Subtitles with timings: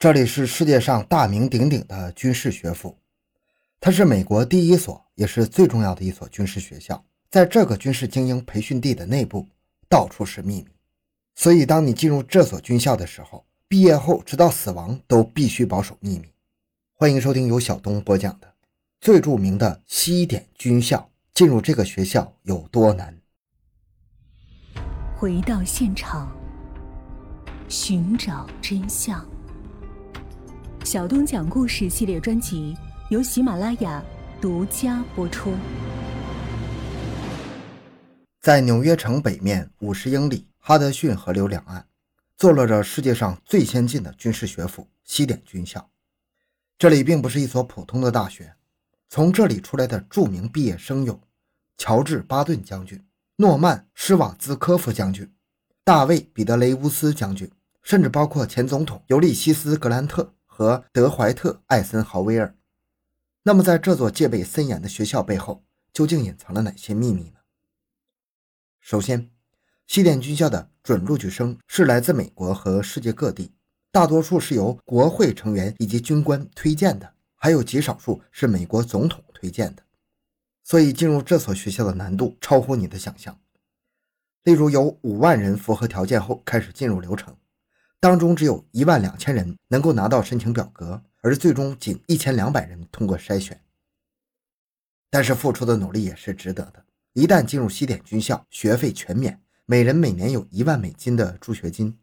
[0.00, 2.96] 这里是世界上大名鼎鼎的军事学府，
[3.78, 7.04] 它是美国第一所，也是最重要的一所军事学校。
[7.28, 9.46] 在这个军事精英培训地的内部，
[9.90, 10.68] 到处是秘密。
[11.34, 16.32] 所以，当你进入这所军校的时候，毕业后直到死亡都必须保守秘密。
[16.94, 18.54] 欢迎收听由小东播讲的
[19.02, 21.10] 最著名的西点军校。
[21.34, 23.14] 进入这个学校有多难？
[25.14, 26.34] 回到现场，
[27.68, 29.29] 寻找真相。
[30.90, 32.76] 小东讲故事系列专辑
[33.10, 34.02] 由喜马拉雅
[34.40, 35.54] 独家播出。
[38.40, 41.86] 在纽约城北面五十英里，哈德逊河流两岸，
[42.36, 45.88] 坐落着世界上最先进的军事学府——西点军校。
[46.76, 48.52] 这里并不是一所普通的大学，
[49.08, 51.20] 从这里出来的著名毕业生有
[51.78, 53.00] 乔治·巴顿将军、
[53.36, 55.32] 诺曼·施瓦兹科夫将军、
[55.84, 57.48] 大卫·彼得雷乌斯将军，
[57.80, 60.34] 甚至包括前总统尤利西斯·格兰特。
[60.60, 62.54] 和德怀特·艾森豪威尔。
[63.44, 67.38] 那么，在这座戒备森严的学校背后，究竟隐藏了哪些秘密呢？
[68.78, 69.30] 首先，
[69.86, 73.54] 西点军校的准录取生是来自美国和世界各地，
[73.90, 79.82] 大多数是由国会成员以及军官推荐的，还有极少数是美国总统推荐的。
[80.62, 83.40] 所以，进入这所学校的难度超乎你的想象。
[84.42, 87.34] 例如，有五万人符合条件后开始进入流程。
[88.00, 93.60] 当中只有一万两千人能够拿到申请表格，而最终仅一千两百人通过筛选。
[95.10, 96.86] 但是付出的努力也是值得的。
[97.12, 101.98] 一旦进入西点军校，学费全免，每人每年有一万美金的助学金。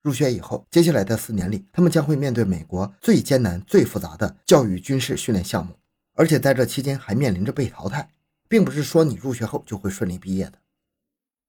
[0.00, 5.78] 入学以后，接下来的四年里，他们将会面对美国最艰难、最复杂的教育军事训练项目，
[6.14, 8.10] 而且在这期间还面临着被淘汰，
[8.48, 10.58] 并不是说你入学后就会顺利毕业的。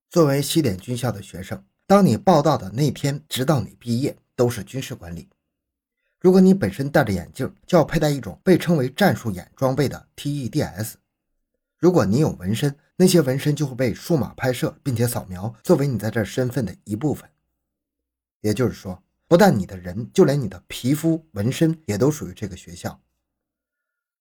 [0.09, 1.63] 作为西点军校的学生。
[1.87, 5.29] 当你报到的那天，直到你毕业，都是军事管理。
[6.19, 10.93] 如果你本身戴着眼镜，就要佩戴一种被称为战术眼装备的 TEDS。
[11.77, 17.29] 如果你有纹身，那些纹身就会被数码拍摄，并且扫描，作为你在这身份的一部分。
[18.41, 22.99] 也就是说，不但你的人，就连你的皮肤纹身也都属于这个学校。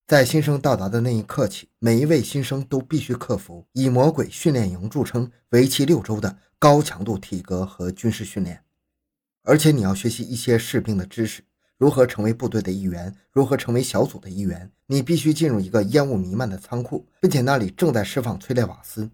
[0.07, 8.63] 在新生到达的那一刻起，每一位新生都必须克服以魔鬼训练营著称、为期六周的高强度体格和军事训练，
[9.45, 11.43] 而且你要学习一些士兵的知识，
[11.79, 14.71] 如何成为部队的一员，如何成为小组的一员。
[14.89, 19.11] 你必须进入一个烟雾弥漫的仓库，并且那里正在释放催泪瓦斯。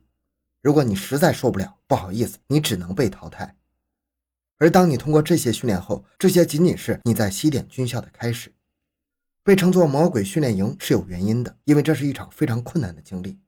[0.61, 3.55] 如果你实在受不了，不好意思，你只能被淘汰。
[4.59, 8.53] 而当你通过这些训练后，这些仅仅是你在西点军校的开始。
[9.43, 13.39] 被称作“魔鬼训练营”是有原因的，因为这是一场非常困难的经历。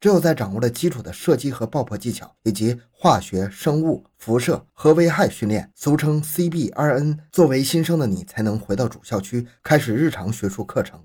[0.00, 11.04] 只有在掌握了基础的射击和爆破技巧，以及化学、生物、辐射和危害训练（俗称 CBRN），作为新生的你才能回到主校区开始日常学术课程。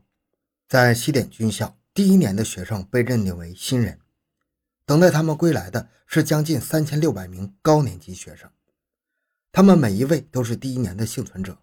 [0.70, 4.00] 在西点军校，第一年的学生被认定为新人，
[4.86, 8.50] 等待他们归来的是将近三千六百名高年级学生，
[9.52, 11.58] 他们每一位都是第一年的幸存者。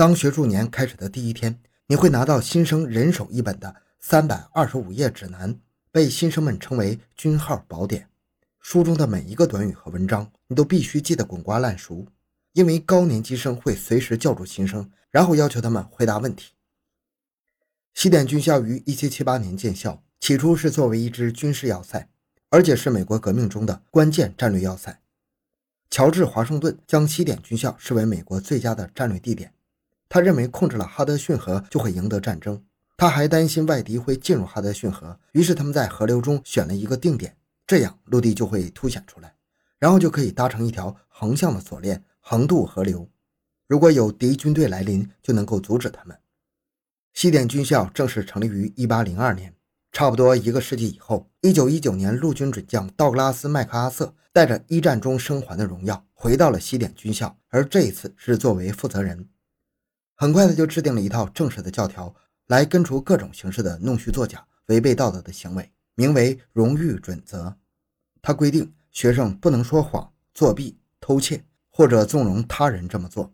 [0.00, 5.54] 当学术年开始的第一天，你会拿到新生人手一本的三百二十五页指南，
[5.92, 8.08] 被新生们称为“军号宝典”。
[8.60, 12.06] 书中的每一个短语和文章，你都必须记得滚瓜烂熟，
[12.54, 16.52] 因为高年级生会随时叫住新生，然后要求他们回答问题。
[17.92, 22.08] 西点军校于一七七八年建校，起初是作为一支军事要塞，
[22.48, 24.98] 而且是美国革命中的关键战略要塞。
[25.90, 29.52] 乔治·华盛顿将西点军校视为美国最佳的战略地点。
[30.10, 32.62] 他认为控制了哈德逊河就会赢得战争，
[32.96, 39.36] 他还担心外敌会进入哈德逊河，于是他们在河流中选了一个定点，这样陆地就会凸显出来，
[39.78, 43.08] 然后就可以搭成一条横向的锁链，横渡河流。
[43.68, 46.18] 如果有敌军队来临，就能够阻止他们。
[47.14, 49.54] 西点军校正式成立于1802年，
[49.92, 59.28] 差不多一个世纪以后，1919年，陆军准将道格拉斯·麦克阿瑟带着一战中生还的荣耀回到了西点军校，而这一次是作为负责人。
[60.20, 62.14] 很快，他就制定了一套正式的教条，
[62.48, 67.56] 来根除各种形式的弄虚作假、违背道德的行为，名为“荣誉准则”。
[68.20, 73.32] 他规定学生不能说谎、作弊、偷窃或者纵容他人这么做。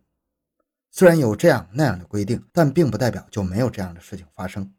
[0.92, 4.72] 虽然有这样那样的规定，但并不代表就没有这样的事情发生。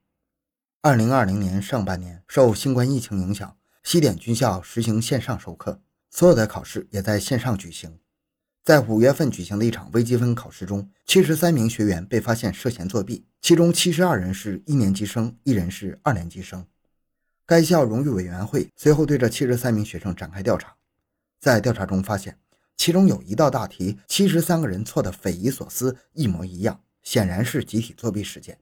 [0.82, 8.00] 二零二零年上半年，受新冠疫情影响，西点军校实行线上授课，所有的考试也在线上举行。
[8.68, 16.66] 在五月份举行的一场微积分考试中，七十三名学员被发现涉嫌作弊，其中七十二人是一年级生，一人是二年级生。
[17.46, 20.76] 该校荣誉委员会随后对这七十三名学生展开调查，
[21.40, 22.38] 在调查中发现，
[22.76, 28.58] 其中有一道大题，七十三个人错得匪夷所思，一模一样，显然是集体作弊事件。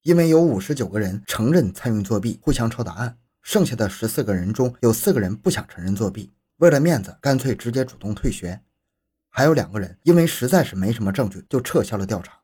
[0.00, 8.62] 因为有五十九个人承认参与作弊，互相抄答案，剩下的十四个人中有四个人不想承认作弊，为了面子，干脆直接主动退学。
[9.36, 12.40] 还有两个人因为实在是没什么证据，就撤销了调查。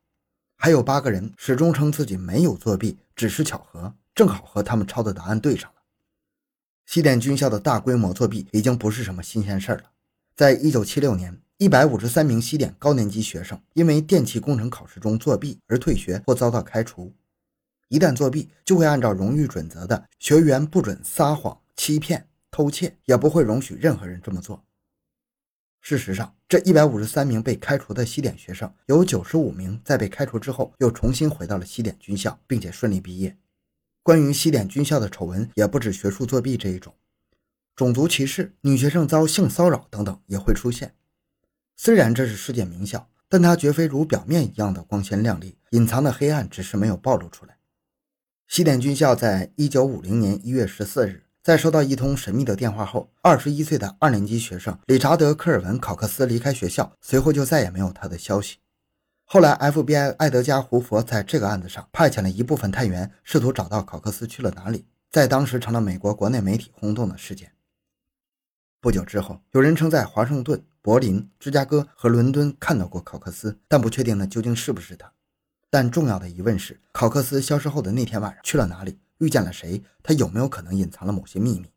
[0.58, 5.76] 还有八个人始终称自己没有作弊，只是巧合，正好和他们抄的答案对上了。
[6.84, 9.84] 西点军校的大规模作弊已经不是什么新鲜事儿了。
[10.36, 17.10] 在一九七六年，一百五十三名西点高年级学生因为电气工程考试中作弊而退学或遭到开除。
[17.88, 24.62] 一旦作弊，就会按照荣誉准则的学员不准撒谎、欺骗、偷窃，也不会容许任何人这么做。
[25.82, 33.36] 事实上，这一百五十三名被开除的西点学生，有九十五名在被开除之后又重新回到了西点军校，并且顺利毕业。
[34.00, 36.94] 关于西点军校的丑闻，也不止学术作弊这一种。
[37.74, 40.94] 种族歧视、女学生遭性骚扰等等也会出现。
[41.76, 47.58] 虽然这是世界名校，但它绝非如表面一样的光鲜亮丽，隐藏的黑暗只是没有暴露出来。
[48.46, 58.58] 西点军校在一九五零年一月十四日，在收到一通神秘的电话后，二十一岁的二年级学生理查德·科尔文·考克斯离开学校，随后就再也没有他的消息。
[59.24, 67.50] 后来，FBI 艾德加·胡佛在这个案子上派遣了一部分探员，试图找到考克斯去了哪里，在当时成了美国国内媒体轰动的事件。
[68.80, 75.12] 不久之后，有人称在华盛顿、柏林、芝加哥和伦敦看到过考克斯，但不确定那究竟是不是他。
[75.68, 79.00] 但重要的疑问是，考克斯消失后的那天晚上去了哪里？
[79.22, 79.84] 遇见了谁？
[80.02, 81.70] 他有没有可能隐藏了某些秘密？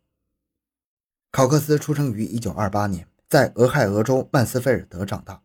[1.30, 5.44] 考克斯出生于1928年，在俄亥俄州曼斯菲尔德长大。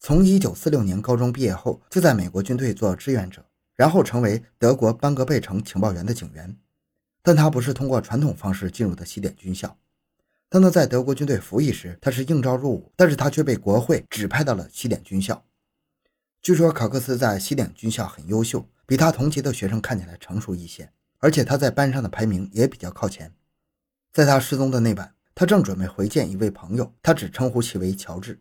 [0.00, 3.46] 从1946年高中毕业后，就在美国军队做志愿者，
[3.76, 6.56] 然后成为德国班格贝城情报员的警员。
[7.22, 9.78] 但他不是通过传统方式进入的西点军校。
[10.48, 15.44] 当他在德国军队服役时，他是应召入伍，但是他却被国会指派到了西点军校。
[16.42, 23.34] 据说考克斯在西点军校很优秀，比他同级的学生看起来成熟一些，而且他在班上的排名也比较靠前。
[24.12, 28.40] 在他失踪的那晚，他正准备回见一位朋友，他只称呼其为乔治。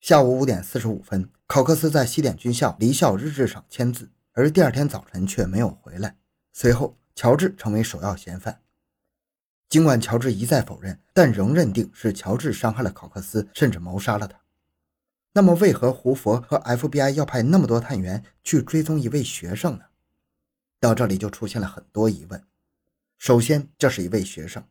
[0.00, 6.16] 下午五点四十五分，考克斯在西点军校离校日志上签字，而第二天早晨却没有回来。
[6.52, 8.60] 随后，乔治成为首要嫌犯。
[9.68, 14.40] 尽管乔治一再否认，但仍认定是乔治伤害了考克斯，甚至谋杀了他。
[15.34, 19.84] 那么，为何胡佛和 FBI 要派那么多探员去追踪一位学生呢？
[20.82, 22.42] 到这里就出现了很多疑问。
[23.16, 24.64] 首先，这是一位学生，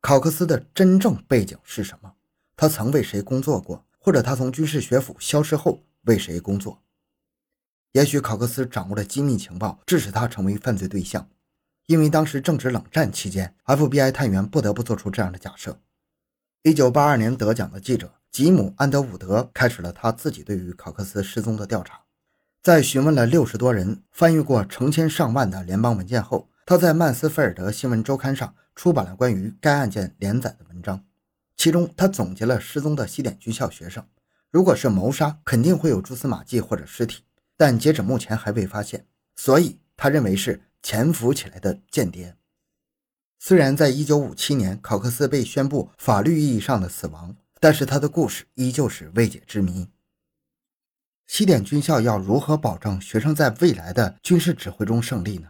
[0.00, 2.14] 考克斯的真正背景是什么？
[2.56, 3.84] 他曾为谁工作过？
[3.98, 6.82] 或者他从军事学府消失后为谁工作？
[7.92, 11.28] 也许考克斯掌握了机密情报，致使他成为犯罪对象。
[11.84, 15.78] 因为当时正值冷战期间，FBI 探员不得不做出这样的假设。
[16.62, 22.05] 一九八二年得奖的记者吉姆·安德伍德开始了他自己对于考克斯失踪的调查。
[22.66, 31.04] 在询问了六十多人、翻译过成千上万的联邦文件后，他在曼斯菲尔德新闻周刊上出版了关于该案件连载的文章。
[31.56, 34.04] 其中，他总结了失踪的西点军校学生。
[34.50, 37.22] 如果是谋杀，肯定会有蛛丝马迹或者尸体，
[37.56, 40.60] 但截止目前还未发现，所以他认为是。
[40.82, 42.34] 潜伏起来的间谍。
[43.38, 49.86] 虽然在1957年考克斯被宣布法律意义上的死亡，但是他的故事依旧是未解之谜。
[51.26, 55.48] 西点军校要如何保证学生在未来的军事指挥中胜利呢？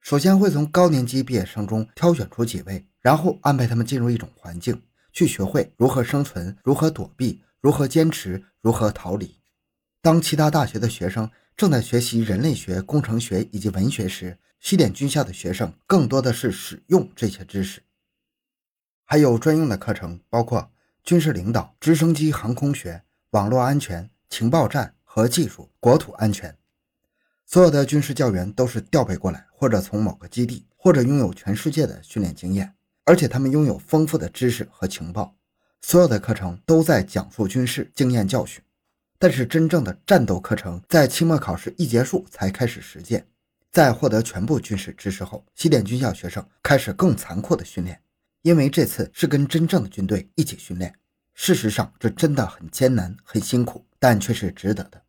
[0.00, 9.40] 首先会从高年级毕业生中挑选出几位，然后安排他们进入一种环境，去学会如何生存、如何躲避、如何坚持、如何逃离。
[10.02, 17.80] 当其他大学的学生正在学习人类学、工程学以及文学时，西点军校的学生更多的是使用这些知识，
[19.04, 20.70] 还有专用的课程，包括
[21.04, 26.52] 军事领导、直升机航空学、网络安全、情报战和技术、国土安全。
[27.46, 35.36] 所有的军事教员都是调配过来，或者从某个基地，或者拥有全世界的训练经验，而且他们拥有丰富的知识和情报。
[35.82, 38.60] 所有的课程都在讲述军事经验教训，
[39.16, 43.24] 但是真正的战斗课程在期末考试一结束才开始实践。
[43.70, 48.02] 在获得全部军事知识后，西点军校学生开始更残酷的训练，
[48.42, 50.92] 因为这次是跟真正的军队一起训练。
[51.34, 55.03] 事实上，这真的很艰难、很辛苦，但却是值得的。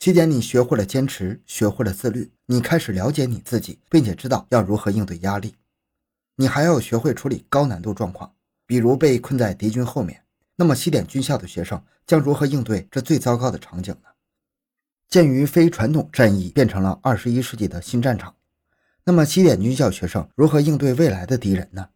[0.00, 5.54] 期间，你学会了坚持，学会了自律，你开始了解你自己，并且知道要如何应对压力。
[6.36, 8.32] 你还要学会处理高难度状况，
[8.64, 10.22] 比如被困在敌军后面。
[10.56, 14.08] 那么，西点军校的学生将如何应对这最糟糕的场景呢？
[15.06, 18.34] 鉴于非传统战役变成了二十一世纪的新战场，
[19.04, 21.86] 那么西点军校学生如何应对未来的敌人呢？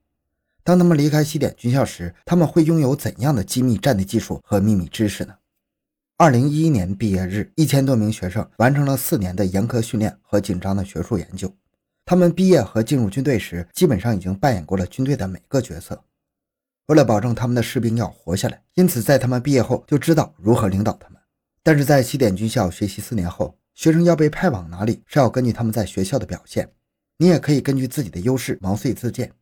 [0.63, 5.35] 当他们离开西点军校时，他们会拥有怎样的机密战地技术和秘密知识呢？
[6.17, 11.53] 二零一一年毕业日，一千多名学生完成了四年的严苛训练和紧张的学术研究。
[12.05, 16.01] 他们毕业和进入军队时，基本上已经扮演过了军队的每个角色。
[16.87, 21.21] 为了保证他们的士兵要活下来，因此在他们毕业后就知道如何领导他们。
[21.65, 26.71] 但是在西点军校学习四年后，学生要被派往哪里是要根据他们在学校的表现。
[27.19, 29.33] 你也可以根据自己的优势毛遂自荐。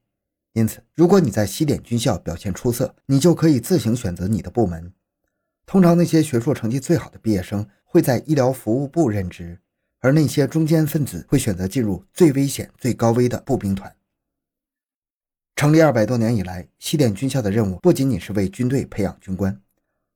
[0.54, 4.90] 因此，如果你在西点军校表现出色，你就可以自行选择你的部门。
[5.66, 9.60] 通常，那些学术成绩最好的毕业生会在医疗服务部任职，
[10.00, 13.94] 而那些中间分子会选择进入最危险、最高危的步兵团。
[15.56, 19.60] 成立二百多年以来，西点军校的任务不仅仅是为军队培养军官。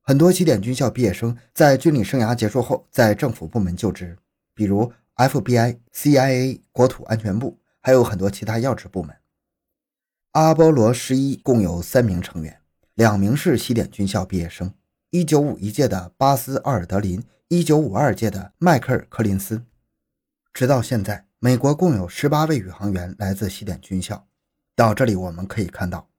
[0.01, 4.17] 很多西点军校毕业生在军旅生涯结束后，在政府部门就职，
[4.53, 4.91] 比如。
[5.17, 9.17] FBI、CIA、国土安全部，还有很多其他要职部门。
[10.33, 12.61] 阿波罗十一共有三名成员，
[12.93, 14.71] 两名是西点军校毕业生：
[15.09, 19.63] 一九五一届的巴斯·奥尔德林，一九五二届的迈克尔·柯林斯。
[20.53, 24.27] 直到现在，美国共有十八位宇航员来自西点军校。
[24.75, 26.09] 到这里，我们可以看到，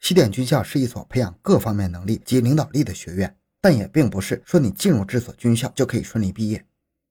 [0.00, 6.64] 西点军校是一所培养各方面能力及领导力的学院，但也并不是说你进入这所军校就可以顺利毕业。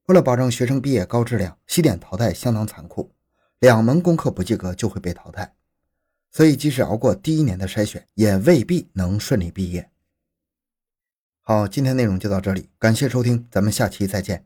[0.06, 3.12] 为了保证学生毕业高质量，西点淘汰相当残酷，
[3.60, 5.54] 两门功课不及格就会被淘汰。
[6.32, 9.88] 所以，即使熬过第一年的筛选，也未必能顺利毕业。
[11.50, 14.44] 好，今天内容就到这里，感谢收听，咱们下期再见。